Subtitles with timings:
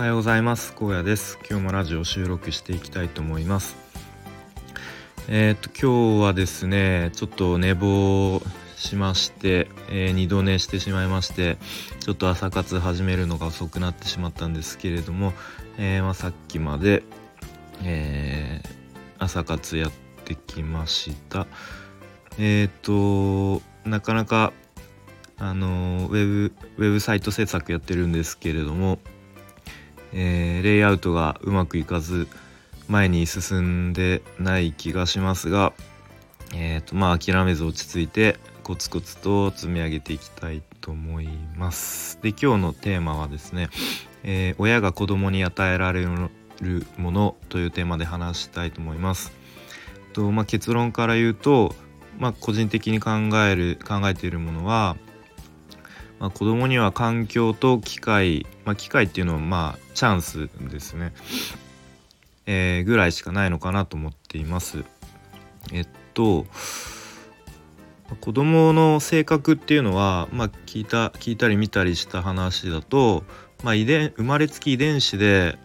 [0.00, 0.74] はようございます。
[0.80, 1.38] 荒野です。
[1.46, 3.76] 今日もラジオ収録していきたいと思います。
[5.28, 8.40] えー、っと今日はですねちょっと寝坊
[8.76, 11.58] しまして、えー、二度寝してしまいまして
[11.98, 15.34] ちょっと朝活始めるのが遅くなってしまったんですけれども、
[15.76, 17.02] えー、まあ、さっきまで、
[17.84, 18.62] え
[19.18, 19.92] 朝活やっ
[20.24, 21.46] てきました。
[22.38, 24.54] えっとなかなか
[25.36, 28.98] あのウェブウェブサイト制作やってるんですけれども、
[30.12, 32.28] えー、レイアウトがうまくいかず
[32.88, 35.72] 前に進んでない気がしますが、
[36.54, 42.18] えーとまあ、諦めず落ち着いてコツコツと積み上げていきたいと思います。
[42.22, 43.68] で今日のテーマはですね、
[44.22, 49.32] えー、親が子供に与えられるものというテーマで話したいと思います。
[50.12, 51.74] とまあ、結論から言うと、
[52.18, 53.10] まあ、個人的に考
[53.46, 54.96] える考えているものは
[56.20, 61.12] まあ、子供には環境と機会、まあ、機会っていうのはまあチャンスですね、
[62.46, 64.84] えー、ぐらいしかないのかなと思っています。
[65.72, 66.46] えっと
[68.20, 73.22] 子供の性格っていうのは、まあ、聞いた聞いたり見たりした話だと、
[73.62, 75.58] まあ、遺伝生まれつき遺伝子で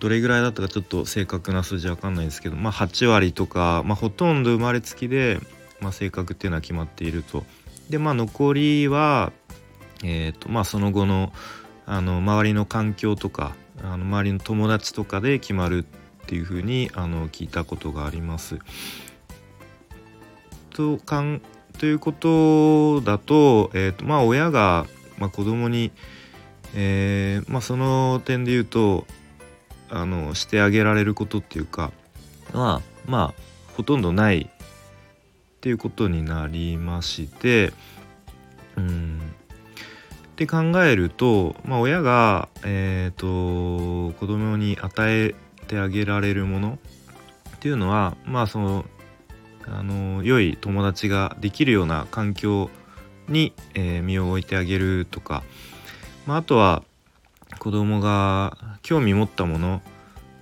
[0.00, 5.38] どれぐらいだったかちょっと正確な数字わかんないですけど、まあ、8割とか、まあ、ほとんど生まれつきで、
[5.80, 7.44] まあ、性格っていうのは決まっていると。
[7.90, 9.32] でまあ残りは
[10.04, 11.32] えーとまあ、その後の
[11.86, 15.86] あの周りの環境とかあの周りの友達とかで決まる
[16.24, 18.58] っていうふうにあの聞いたことがあります。
[20.70, 21.40] とかん
[21.78, 24.86] ということだと,、えーとまあ、親が、
[25.18, 25.92] まあ、子供に、
[26.74, 29.06] えーまあ、その点で言うと
[29.88, 31.92] あのしてあげられることっていうか
[32.52, 33.42] はまあ
[33.76, 37.72] ほとんどないっていうことになりまして
[40.36, 45.34] って考えると、まあ、親が、えーと、子供に与え
[45.66, 46.78] てあげられるもの
[47.56, 48.84] っていうのはまあその
[49.66, 52.68] あの良い友達ができるような環境
[53.28, 55.42] に、えー、身を置いてあげるとか、
[56.26, 56.82] まあ、あとは
[57.58, 59.80] 子供が興味持ったもの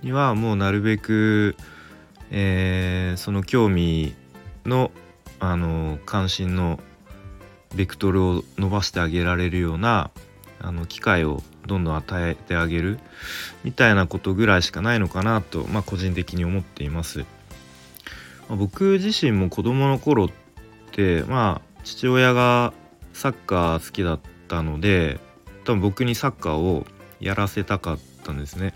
[0.01, 1.55] にはもうなるべく、
[2.31, 4.13] えー、その興味
[4.65, 4.91] の
[5.39, 6.81] あの関心の
[7.75, 10.11] ベクトルを伸ばしてあげられるような
[10.59, 12.99] あの機会をどんどん与えてあげる
[13.63, 17.19] みたいなことぐらいしかないのかなと、まあ、個人的に思っています。
[18.47, 20.29] まあ、僕自身も子供の頃っ
[20.91, 22.73] てまあ父親が
[23.13, 25.19] サッカー好きだったので
[25.63, 26.85] 多分僕にサッカーを
[27.19, 28.73] やらせたかったんですね。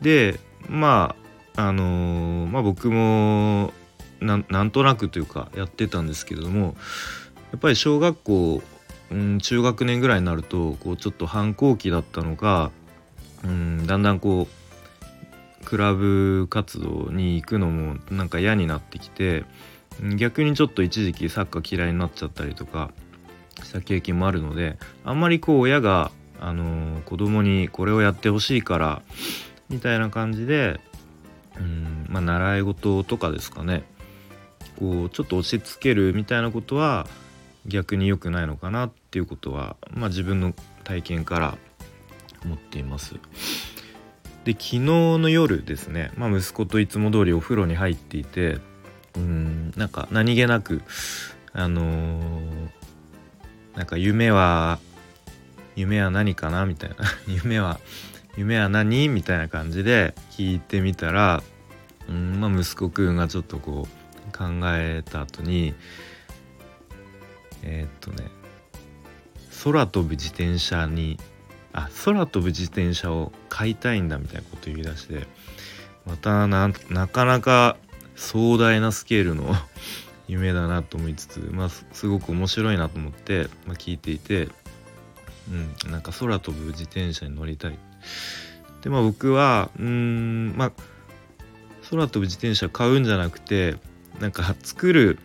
[0.00, 0.38] で
[0.68, 1.16] ま
[1.56, 3.72] ああのー、まあ僕も
[4.20, 6.76] なんとなくというかやってたんですけれども
[7.52, 8.62] やっぱり小学校、
[9.10, 12.72] うん、中学年ぐらいになるとこうちょっと反抗期だったのか、
[13.44, 19.44] うん、だんだんこうクラブ活動に行くのもなんか嫌になってきて
[20.16, 22.90] 逆にちょっと一時期サッカー嫌いになっちゃったりとか
[23.62, 29.02] した経験もあるのであんまりこう親が、あのー、子供にこれをやってほしいから
[29.68, 30.80] みたいな感じで、
[31.58, 33.84] うんまあ、習い事とかですかね。
[34.78, 37.06] こうちょっと押し付けるみたいなことは
[37.66, 41.58] 逆に良くないのかなっていうことは、まあ、自分の体験から
[42.44, 43.14] 思っています。
[44.44, 48.58] で昨日の夜ですね、まあ、息子といつも通りお風呂に入っていて
[49.14, 50.82] うんなんか何気なく
[51.52, 52.68] あのー、
[53.76, 54.80] なんか夢は
[55.76, 56.96] 夢は何かなみたいな
[57.28, 57.78] 夢は
[58.36, 61.42] 夢は何みたいな感じで聞いてみたら
[62.08, 65.74] うん、まあ、息子くんがちょっとこう考えた後に
[67.62, 68.28] えー、っとね
[69.64, 71.18] 空飛ぶ自転車に
[71.72, 75.26] あ空飛ぶ自転車を買いたいんだみたいなこと言い出して
[76.04, 77.76] またなかなか
[78.16, 79.54] 壮大なスケールの
[80.28, 84.48] 夢だなと思いつつ、まあ、すごく面白いなと思って、まあ、聞いていて、
[85.84, 87.78] うん、なんか空飛ぶ自転車に乗りたい。
[88.82, 90.72] でまあ僕はうんまあ
[91.90, 93.76] 空飛ぶ自転車買うんじゃなくて
[94.20, 95.18] なんか作る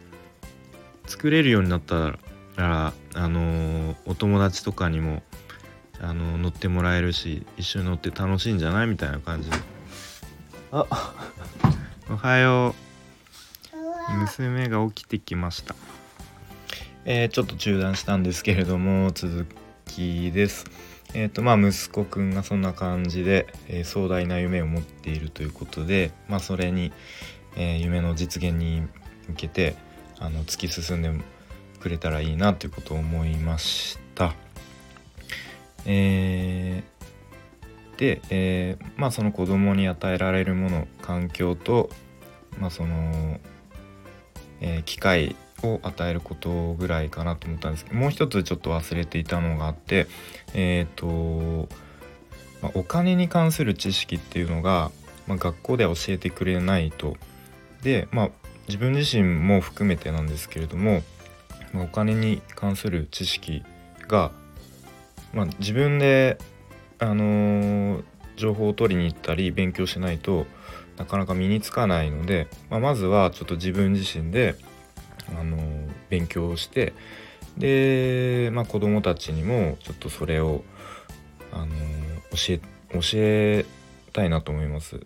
[1.07, 2.19] 作れるようになったら
[2.57, 5.21] あのー、お友達とかにも、
[5.99, 9.49] あのー、乗ってもらえるし一緒に乗って楽しいんじゃないみたいな感じ。
[9.49, 9.57] で
[10.71, 10.85] あ。
[12.09, 12.87] おはよう。
[14.17, 15.75] 娘が起きてきました。
[17.05, 19.45] えー、ちょっと中断したんですけれども続
[19.85, 20.65] きです。
[21.13, 26.91] えっ、ー、とまあ息子くんがそんな感じで、えー、壮大な夢を持っているということでまあそれに、
[27.55, 28.81] え夢の実現に
[29.27, 29.75] 向けて
[30.19, 31.11] あの突き進んで
[31.77, 34.33] くれたらいいなということを思いました。
[35.85, 36.83] え
[37.97, 41.89] で、えー、まあその子供に与えられるもの環境と、
[42.59, 43.39] まあ、その、
[44.61, 50.07] えー、機会を与えることぐらいかなと思ったんですけどもう一つちょっと忘れていたのがあって
[50.53, 51.67] えっ、ー、と、
[52.61, 54.91] まあ、お金に関する知識っていうのが、
[55.25, 57.17] まあ、学校では教えてくれないと。
[57.81, 58.29] でまあ
[58.67, 61.01] 自分自身も含めてなんですけれども、
[61.75, 63.63] お金に関する知識
[64.07, 64.31] が、
[65.33, 66.37] まあ、自分で、
[66.99, 68.03] あのー、
[68.35, 70.45] 情報を取りに行ったり勉強しないと
[70.97, 74.55] なかなか身につかないので、まあ、まずはちょっと自分自身で
[75.37, 75.57] あの
[76.09, 76.93] 勉強をして
[77.57, 80.63] で、まあ、子どもたちにもちょっとそれを
[81.51, 81.67] あの
[82.31, 82.59] 教え
[82.93, 83.65] 教え
[84.13, 85.01] たいなと思います。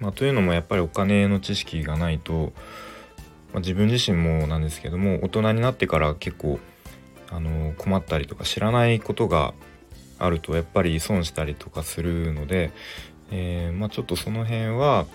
[0.00, 2.52] まあ、というのもやっぱりお金の知識がないと、
[3.54, 6.58] まあ、自分自身もなんですけども大人になってから結構
[7.30, 9.54] あの困ったりとか知らないことが
[10.18, 12.72] あるとやっぱり損したりとかするので、
[13.30, 15.06] えー、まあ、ちょっとその辺は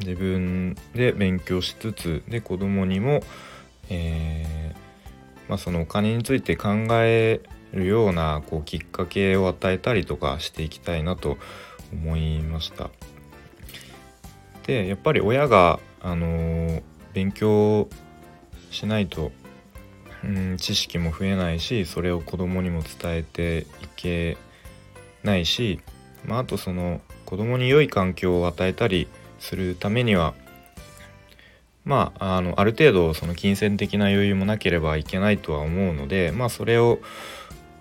[0.00, 3.22] 自分で勉強しつつで子供にも、
[3.88, 7.40] えー、まあ、そのお金について考え
[7.72, 11.36] るようなこうきっかけを与えたりとかしていきたいなと
[11.92, 12.90] 思いました。
[14.66, 16.82] でやっぱり親が、あのー、
[17.16, 17.88] 勉強
[18.70, 19.32] しないと、
[20.22, 24.36] うん、知識も増えないしそれを子供にも伝えていけ
[25.22, 25.80] ないし、
[26.26, 29.08] まあ、あとその子供に良い環境を与えたり
[29.38, 30.34] するためには
[31.86, 36.98] まああのある程度その金銭的な余裕もなければいけないとは思うのでまあそれを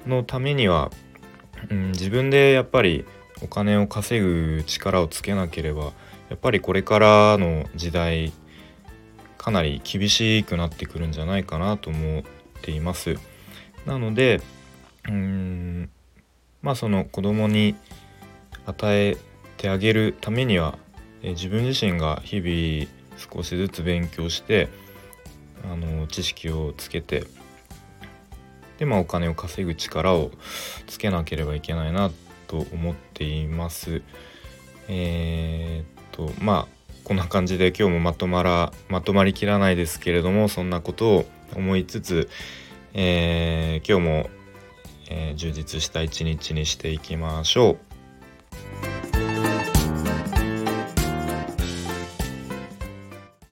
[0.07, 0.91] のためには、
[1.69, 3.03] うん、自分でやっぱり
[3.43, 5.91] お金を稼ぐ力をつけなければ
[6.29, 8.31] やっぱりこれからの時代
[9.45, 12.23] かなり厳しくなってくるんじゃないかなと思っ
[12.63, 13.19] ています。
[13.85, 14.41] なので
[15.07, 15.89] うん
[16.63, 17.75] まあその子供に
[18.65, 19.17] 与え
[19.57, 20.79] てあげるためには
[21.21, 24.67] え自分自身が日々少しずつ勉強して
[25.63, 27.27] あの知識をつけて
[28.79, 30.31] でまあお金を稼ぐ力を
[30.87, 32.09] つけなければいけないな
[32.47, 34.01] と思っています。
[34.87, 36.03] えー、っ
[36.33, 36.74] とまあ
[37.05, 41.25] こんな感じで今日もまとまらまとまりきらないですけれどもそんなことを
[41.55, 42.29] 思いつつ、
[42.95, 44.29] えー、今日も、
[45.11, 47.77] えー、充実した一日にしていきましょ
[48.91, 48.94] う。